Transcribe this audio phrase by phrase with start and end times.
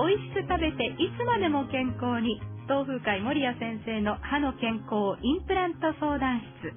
[0.00, 2.40] 美味しく食べていつまでも健康に。
[2.64, 6.72] 東風会守谷先生の歯の健康インプラント相談室。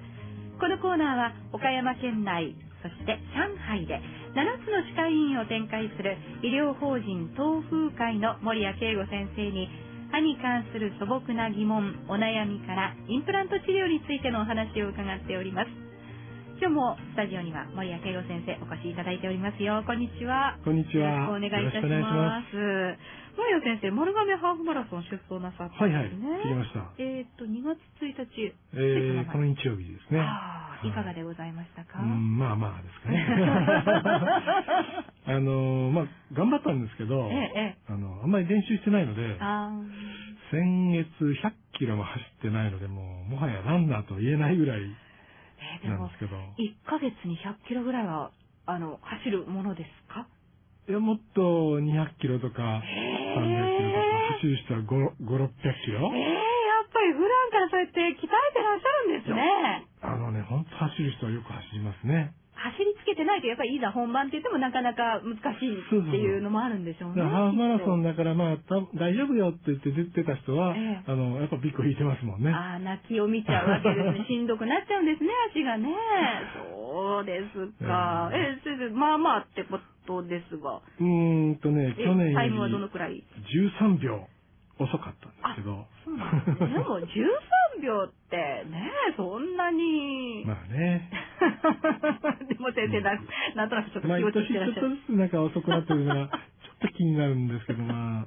[0.60, 3.96] このコーナーは岡山県内そして上海で
[4.36, 9.68] 7つの歯科医院を展開する医療法人東風会の守谷慶吾先生に
[10.12, 15.93] 歯に関する素朴な疑問お悩みからインプラント治療についてのお話を伺っております。
[16.64, 19.84] 今日もスタジオには森谷慶吾先生お越しいただいておりますよ。
[19.84, 20.56] こんにちは。
[20.64, 21.28] こんにちは。
[21.28, 22.56] よろしくお願いいたします。
[23.36, 26.08] 森谷先生、丸亀ハーフマラソン出走なさってはいはい。
[26.08, 26.88] 知りました。
[26.96, 28.56] えっ、と、2月1日。
[28.80, 30.24] えー、この日曜日ですね。
[30.24, 33.20] ああ、いかがでございましたか、うん、まあまあですかね。
[35.36, 39.36] あのまあ、頑張ったんですけど、ええ、あの、あんまり練習してないので、
[40.48, 41.04] 先月
[41.44, 44.80] 100キロも走ってないので、もう、もはやランナーと言えないぐらい、
[45.82, 46.08] えー、でも、
[46.58, 48.30] 1ヶ月に100キロぐらいは、
[48.66, 50.26] あの、走るものですか？
[50.88, 55.48] いや、もっと200キロとか、300キロとか、走る人は5、5 600
[55.84, 56.12] キロ？
[56.14, 58.16] ええー、やっぱり普段からそうやって鍛え
[58.52, 59.86] てらっしゃるんですね。
[60.02, 62.32] あのね、ほんと走る人はよく走りますね。
[63.24, 67.24] けてないと、やっぱりいざ本番って言ってもなかなか難しいっていうのもあるんでしょうね。
[67.24, 68.56] そうそうハーフマラソンだからまあ、
[68.94, 72.52] 大丈夫よって言って出てた人は、ええ、あの、やっぱビッコ引いてますもんね。
[72.52, 74.24] ああ、泣きを見ちゃうわけですね。
[74.28, 75.88] しんどくなっちゃうんですね、 足がね。
[76.68, 78.30] そうですか。
[78.32, 80.80] ええ、先生、まあまあってことですが。
[81.00, 83.24] うーんとね、去年タイムはどのくらい
[83.80, 84.28] ?13 秒。
[84.78, 85.86] 遅かったんですけど。
[85.86, 86.74] ですね。
[86.74, 88.36] でも13秒って
[88.68, 90.44] ね、そんなに。
[90.46, 91.10] まあね。
[92.48, 93.12] でも先生な、
[93.54, 94.74] なんとなくちょっと気落ちしてらっし。
[94.74, 98.26] ちょっとずつなんか遅くなってるのが、 ちょっと気になるんですけど、まあ、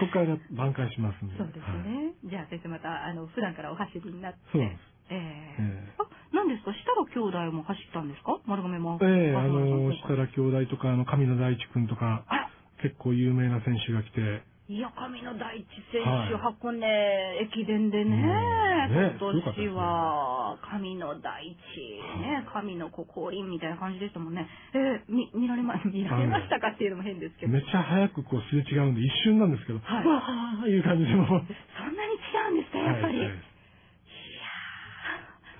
[0.00, 1.36] ここから挽回しますんで。
[1.36, 1.62] そうですね。
[1.64, 4.38] はい、じゃあ先生また、あの、普段からお走りになって。
[4.52, 4.80] そうなんです。
[5.10, 5.18] えー、
[5.62, 6.72] えー、あ、何ですか？
[6.74, 8.38] 設楽兄弟も走ったんですか？
[8.46, 8.98] 丸亀も。
[9.02, 12.24] ええー、あの、設楽兄弟とか、あの、神野大地君とか、
[12.82, 16.84] 結構有名な選手が来て、いや、神の第一選手、箱根
[17.40, 21.56] 駅伝でね、ね今年は、神の第一、
[22.20, 24.44] ね、神のこ降臨みたいな感じでしたもんね。
[24.76, 27.52] えー、見、見られま、見られましたかっていうのも変ですけど。
[27.52, 30.04] めっちゃ早くこうすれ違うんで、一瞬なんですけど、はい。
[30.04, 31.24] わーいう感じでも。
[31.24, 33.24] そんなに違うんですか、やっぱり。
[33.24, 33.40] はいはい、いや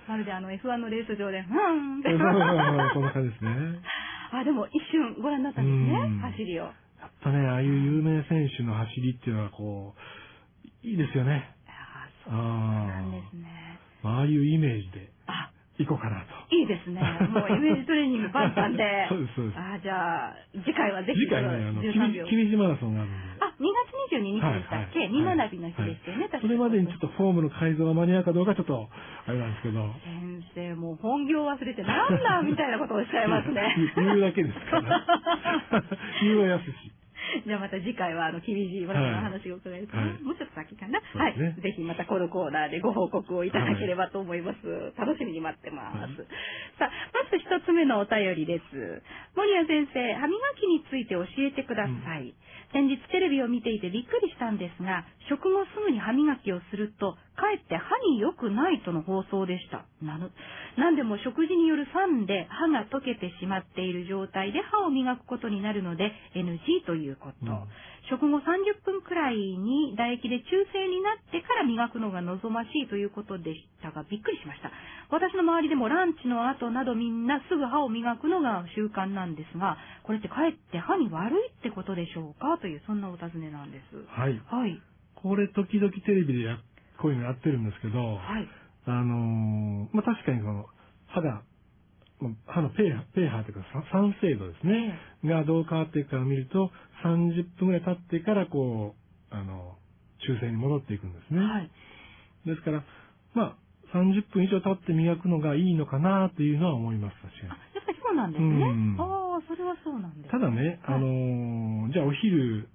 [0.05, 2.13] まるであの F1 のレース場で、うんって。
[2.13, 3.81] そんな感じですね。
[4.37, 6.69] あ、でも一瞬ご覧になったんですね、走りを。
[7.21, 11.55] ぱね、ああいう有名選手の走りっていうのはこう、いいですよね。
[11.67, 13.81] ああ、そうなんですね。
[14.03, 15.11] ああいうイメージで。
[15.27, 16.35] あ、行こうかなと。
[16.55, 17.01] いいですね。
[17.31, 18.83] もうイメージトレーニングバンバンで。
[19.11, 19.59] そうです、そうです。
[19.59, 21.21] あじゃあ、次回はぜひ。
[21.21, 21.83] 次回ね、あの、
[22.27, 23.19] 君路マラソンがあるんで。
[23.39, 28.89] あ、2月22日でしたっけ、はい、はい、学びの日ですよね、はい、それまでにちょっとフォームの改造が間に合うかどうかちょっと、
[29.27, 29.95] あれなんですけど。
[30.03, 33.63] 先生、もう本業忘れてなんだみたいなことをおっしゃいますね。
[33.97, 35.05] 言うだけですから。
[36.23, 36.88] 言うはやすし。
[37.49, 41.35] じゃあまた次回は、あの、厳しい私の話を伺います、はい、もうちょっと先かな、ね、はい。
[41.65, 44.69] ぜひまたこのコーナーでご報告をいただければと思います。
[44.69, 45.97] はい、楽しみに待ってます。
[45.97, 46.13] はい、
[46.77, 49.03] さあ、まず一つ目のお便りです。
[49.35, 52.23] 森谷先生、歯磨きについて教えてください。
[52.23, 59.87] うん先日テレビを見ていてびっくりしたんですが、食後すぐに歯磨きをすると、かえって歯に良くないとの放送でした。
[60.03, 60.31] なの、
[60.77, 67.47] なんでも食事による酸で歯が溶けてしまっている状態で歯を磨くことになるので NG ということ。
[67.47, 67.59] うん
[68.09, 74.73] 食後30分くらいに唾液で中性になってから磨くのが望ましいということでしたが、びっくりしました。
[75.11, 82.57] 私の周りでもランチの後などみんなすぐ歯を磨くのが習慣なんですが、これってかえって歯に悪いってことでしょうか？
[82.59, 83.97] という、そんなお尋ねなんです。
[84.09, 84.41] はい。
[84.49, 84.81] はい。
[85.15, 86.57] これ時々テレビでや、
[87.01, 88.49] こういうのやってるんですけど、はい。
[88.87, 90.67] あのー、まあ、確かにその、
[91.07, 91.43] 歯が
[92.47, 96.71] 歯のペーハー、ペーハーというか酸性度ですね、がどう変わっていくかを見ると、
[97.05, 98.95] 30分ぐらい経ってからこ
[99.31, 99.77] う、あの、
[100.27, 101.41] 中性に戻っていくんですね。
[101.41, 101.71] はい。
[102.45, 102.83] ですから、
[103.35, 107.51] まあ、30分以上経って磨くのがいいのかなというのは思います、確かに。
[107.51, 108.51] あ、やっぱりそうなんですね。
[108.51, 112.69] うん、ああ、それはそうなんです、ね、ただね、あのー、じゃあお昼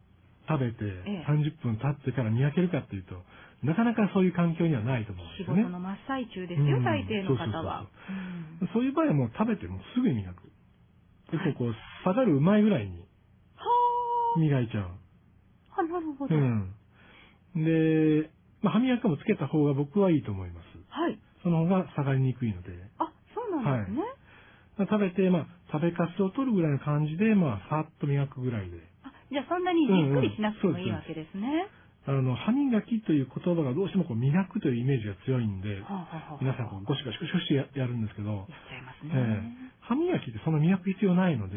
[0.47, 0.83] 食べて
[1.27, 3.15] 30分経ってから磨けるかっていうと、
[3.63, 5.63] なかなかそういう環境にはないと思うんですよね。
[5.63, 7.87] 仕事の真っ最中ですよ、うん、大抵の方は。
[8.73, 10.51] そういう場合はもう食べてもすぐに磨く。
[11.31, 13.03] 結構こう、下がるうまいぐらいに
[14.37, 14.91] 磨いちゃう。
[15.79, 16.35] あ、なるほど。
[16.35, 16.75] うん。
[17.55, 18.29] で、
[18.61, 20.65] まあ、歯磨き粉もつけた方が僕はいいと思います。
[20.89, 21.17] はい。
[21.41, 22.69] その方が下がりにくいので。
[22.99, 24.03] あ、そうなんですね。
[24.75, 28.77] はい、食べて、まあ、食べかすを取るぐらいの感じで、まあ、さっと磨くぐらいで。
[29.03, 31.47] あ、じゃあそんなにじっくりしなくてもいいわけですね。
[31.47, 38.47] うんうんあの、歯磨きという言葉がどうしてもこう磨くというイメージが強いんで、はあはあ、皆さんこうゴシゴシゴシゴシやるんですけど、
[39.81, 41.55] 歯磨きってそんな磨く必要ないので、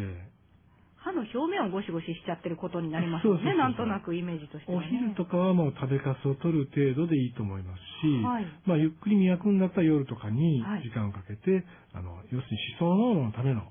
[1.06, 3.54] 歯の表面をゴシゴシしちゃってることになりますよね。
[3.54, 11.64] なんとなくイメージとしては、ね、お昼とかはもう食べかすを取る程度でいいと思いますし、はい、まあゆっくり磨くんだったら夜とかに時間をかけて、はい、
[11.94, 13.70] あの、要するに思想のための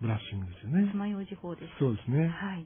[0.00, 0.88] ブラッシングですよね。
[0.90, 1.68] 爪楊枝法です。
[1.78, 2.28] そうですね。
[2.28, 2.64] はい。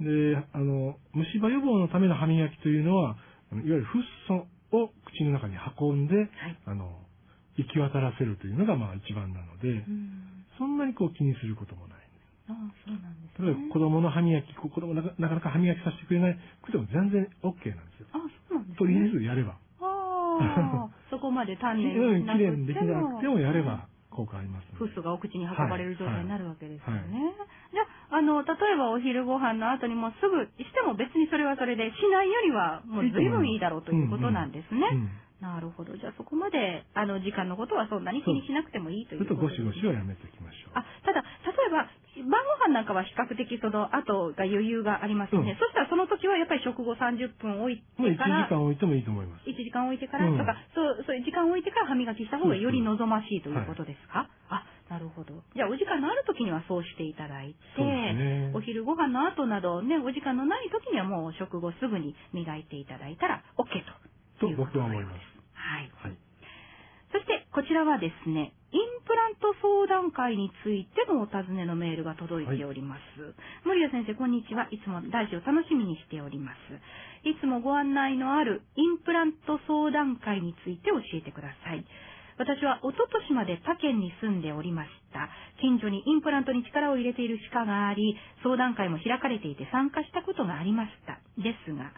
[0.00, 3.16] で、あの、虫歯予防のための歯磨きというのは、
[3.52, 4.46] いわゆるフッ素
[4.76, 6.28] を口の中に運んで、はい、
[6.66, 6.98] あの、
[7.56, 11.98] 行き渡らせるというのがまあ一番なので、うん、そんなにこう気にすることもない。
[12.48, 12.54] ああ、
[12.84, 13.46] そうなんですね。
[13.46, 18.06] 例えば子供の歯磨き、子供なかなか歯磨きさせてくれないくても全然 OK なんですよ。
[18.12, 18.18] あ
[18.50, 18.76] そうなんですね。
[18.76, 19.54] とりあえずやれば。
[19.80, 22.52] ああ、 そこまで丹念になくても。
[22.52, 27.34] うん、きれいにできなくてもやれば効果あります、フッ素がお口に運ばれる状態になるわけですよね。
[27.34, 27.82] はいはい、じゃ
[28.14, 34.86] あ、あの、例えばお昼ご飯の後にもすぐしても別にそれはそれでしないよりはもう随分いいだろうということなんですね。
[34.92, 35.10] うんうん
[35.44, 35.92] なるほど。
[35.92, 39.60] じゃあそこまで、あの、時間のことはそんなに気にしなくてもいいということです、ね。
[39.60, 40.78] ちょっとゴシゴシはやめておきましょう。
[40.78, 41.53] あ、ただ、例えば、晩ご飯
[42.74, 45.38] なんかは比較的その後が余裕がありますね。
[45.38, 48.50] うん、そしたらその時はやっぱり食後30分置いてから。
[48.50, 49.46] 1時間置いてもいいと思います。
[49.46, 55.38] 1時間置いてから、うん、とか、そう、そういう時間置いてから歯磨きした方がより望ましいということですか、はい、あ、なるほど。
[55.54, 63.70] じゃあお時間のある時にはそうしていただいて、ね、お昼ご飯の後などね、お時間のない時にはもう食後すぐに磨いていただいたら OK
[64.42, 64.50] と。
[64.50, 65.22] と僕は思います。
[65.54, 65.90] はい。
[65.94, 66.24] はい
[67.14, 68.52] そしてこちらはですね、
[69.60, 73.22] 相談会についてのお尋ねのメールが届いております。
[73.22, 73.34] はい、
[73.64, 74.68] 森谷先生、こんにちは。
[74.70, 77.28] いつもラジオ楽しみにしております。
[77.28, 81.84] いつもご案内のあるインプラント相談会について教えてください。
[82.36, 85.30] 私は一昨年まで他県に住んでおりました。
[85.60, 91.20] 近所にインプラントに力を入れている歯科があり、相談会も開かれていて参加したことがありました。
[91.38, 91.92] ですが、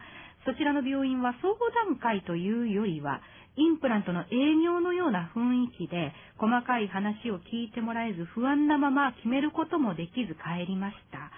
[0.47, 1.55] そちらの病院は相
[1.85, 3.21] 談会というよりは、
[3.57, 11.33] インプラントの営業のような雰囲気で、細かい話を聞いてもらえず不安なまま決めることもできず帰りました。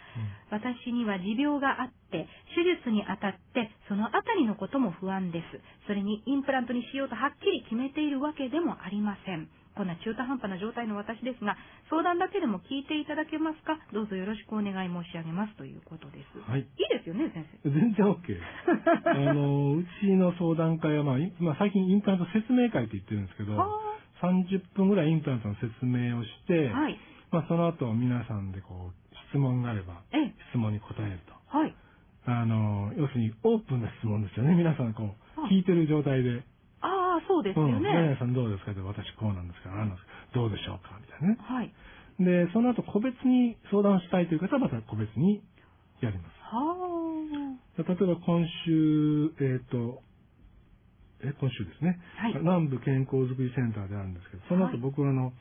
[0.51, 5.61] うん、私には持病があって、手術にあたってそのあたりのことも不安です。
[5.87, 9.49] それにインプラントにしようとはっきり決めているわけでもありません。
[9.79, 11.55] こんな中途半端な状態の私ですが、
[11.87, 13.79] 相談だけでも聞いていただけますか？
[13.95, 16.43] どうぞよろしくお願い申し上げますということです。
[16.51, 16.67] はい。
[16.67, 17.71] いいですよね、先生。
[17.71, 18.19] 全然 OK。
[19.07, 23.55] あの、うちの相談会は、まあ、まあ、最近インプラント説明会って言ってるんですけど、
[24.19, 26.99] 30分ぐらいインプラントの説明をして、はい、
[27.31, 30.03] まあ、その後皆さんでこう、質問があれば、
[30.51, 31.57] 質問に答えると。
[31.57, 31.73] はい。
[32.27, 34.57] あの、要するにオープンな質問ですよね。
[34.57, 36.43] 皆さんこう、聞いてる状態で。
[37.39, 37.79] そうですよね。
[37.79, 38.73] うん、何々さんどうですか？
[38.73, 39.95] って私こうなんですから、あの、
[40.35, 40.99] どうでしょうか？
[40.99, 41.39] みたいなね。
[41.39, 41.71] はい。
[42.19, 45.39] で、その後個別に相談したいという方はまた個別に
[46.03, 46.35] やります。
[46.43, 47.79] はあ。
[47.79, 50.03] 例えば今週、えっ、ー、と、
[51.23, 51.99] え、今週ですね。
[52.19, 52.35] はい。
[52.43, 55.33] 南部健康づくりセンターであるんですけど、その後僕はあの、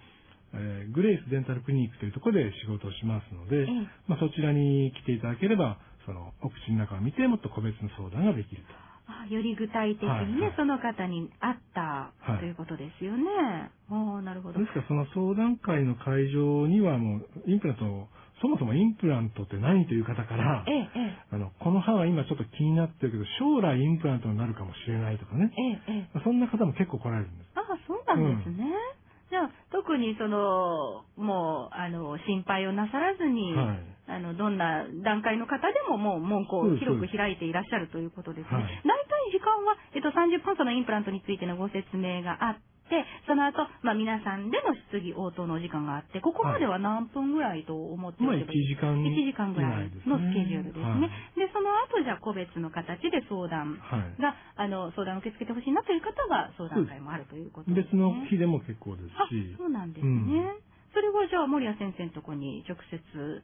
[0.54, 3.66] えー、グレイスデンタルクリニックというところで仕事をしますので、ええ、
[4.08, 8.87] まあ、そちらに来ていただければ、その、お口の中を見てもっと個別の相談ができると。
[9.08, 13.72] あより具体的にね、はいはい、その方に合った、ということですよね。
[13.90, 14.60] ああ、なるほど。
[14.60, 18.08] ですからその相談会の会場にはもう、インプラント、
[18.42, 25.52] そもそもインプラントって何という方から、ええ、あの、この歯は今ちょっと気になってるけど、将来インプラントになるかもしれないとかね。
[25.88, 27.52] ええ、そんな方も結構来られるんです。
[27.56, 28.66] ああ、そうなんですね。
[28.66, 38.82] うんじゃあ、特にその、もう、あの、心配をなさらずに、はい、あの、どんな段階の方でももう門戸を広く開いていらっしゃるということですね。
[38.86, 50.84] 大体時間は、えっと、30分そのインプラントについてのご説明があって、で、その後、まあ皆さんでの質疑応答のお時間があって、ここまでは何分ぐらいと思っておけばいい、まあ、1時間 ?1 時間ぐらいのスケジュールですね。
[50.84, 50.96] は
[51.36, 53.76] い、で、その後、じゃあ個別の形で相談
[54.20, 59.56] が、はい、あの、相談を受け付けてほしいなという方は相談会もあるということです、ね、別の日でも結構ですし。
[59.60, 60.12] そうなんですね。
[60.12, 60.64] うん、
[60.96, 63.44] それはじゃあ、森谷先生のとこに直接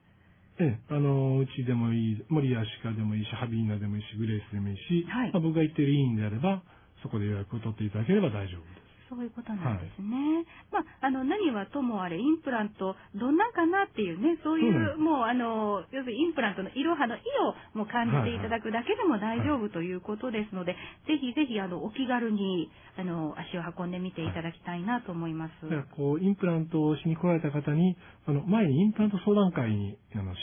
[0.60, 6.62] ええ、あの、うちでもいい、森谷歯科でもいいし、ハビーナでもいいし、グレースでもいいし、はい、まあ、僕が行ってる医院であれば、
[7.02, 8.83] そこで予約を取っていただければ大丈夫です。
[9.16, 10.46] そういうことなんですね。
[10.72, 20.74] はい、まあ、あの、何はともあれ、インプラント、どんなんかなっていうね、そういう、うもう、あの、要するにインプラントの色派の色も感じていただくだけでも大丈夫ということですので、
[21.08, 25.66] ぜひぜひ、あの、お気軽に、あの、足を運んでみていただきたいなと思います。
[25.66, 30.34] はい、こう、インプラントをしに来られた方に、あの、前にインプラント相談会に、あの、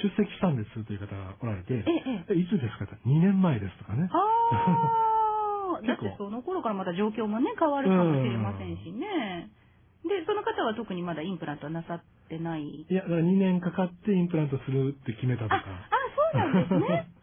[0.00, 1.84] 出席したんですという方がおられて、え
[2.30, 4.08] え、いつですか ?2 年前ですとかね。
[5.76, 9.50] あだってその頃からまた状況もね、変わるかもしれませんしね。
[10.04, 12.62] で、その方は特にまだインプラントはなさってない？
[12.62, 15.56] いや、だから2年かかってインプラントするって決めたとか。
[15.56, 15.62] あ、あ
[16.32, 17.06] そうなんですね。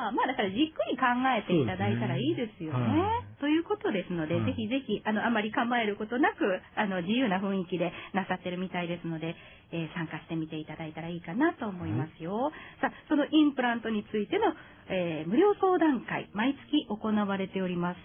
[0.00, 1.04] ああ、まあだからじっくり考
[1.36, 3.02] えていただいたらいいですよね。
[3.40, 6.40] ということですので、ぜひぜひ、あの、あまり構えることなく、
[6.74, 9.36] あの、自由な雰囲気でなさってるみたいですので、
[9.72, 12.50] えー、参加してみていただいたらいいかなと思いますよ。
[12.80, 14.54] さあ、そのインプラントについての、
[14.88, 17.98] えー、無料相談会、毎月行われております。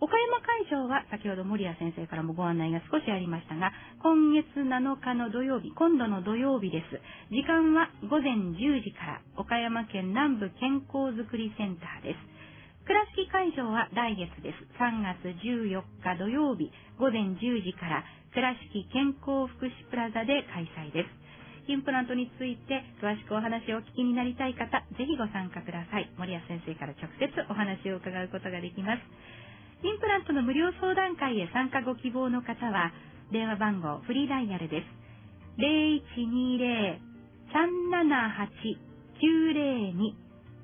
[0.00, 3.72] 岡山会場は先ほど森谷先生からもご案内が少しありましたが、
[4.02, 7.00] 今月7日の土曜日、今度の土曜日です。
[7.30, 12.31] 時間は午前10時から岡山県南部健康づくりセンターです。
[12.82, 14.58] 倉敷会場は来月です。
[14.74, 16.66] 3月14日土曜日
[16.98, 18.02] 午前10時から
[18.34, 21.70] 倉敷健康福祉プラザで開催です。
[21.70, 26.10] インプラントについて詳しくお話をお聞きになりたい方、ぜひご参加ください。
[26.18, 29.02] 森谷先生から直接お話を伺うことができます。
[29.86, 32.90] インプラントの無料相談会へ参加ご希望の方は、
[33.30, 34.90] 電話番号フリーダイヤルです。
[39.22, 40.18] 0120-378-902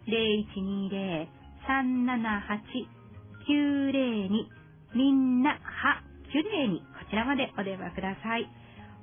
[0.08, 4.48] 0120 378-902
[4.96, 8.48] みんなはキュレイにこちらまでお電話ください。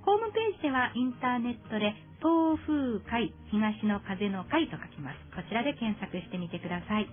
[0.02, 5.20] ホームページではインターネットで東風会、東の風の会と書きます。
[5.36, 7.10] こちらで検索してみてください。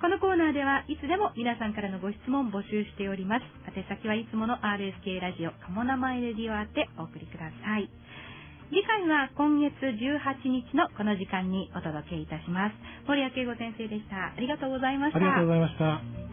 [0.00, 3.44] このコーナーではいつでも皆さんからのご質問募集しております。
[3.74, 7.88] 宛先はいつもの RSK ラジオ、かもなまえレディオ宛てお送りください。
[8.70, 12.74] 次回は今月18日のこの時間にお届けいたします。
[13.06, 14.32] 森谷慶吾先生でした。
[14.32, 15.18] ありがとうございました。
[15.18, 16.23] ありがとうございました。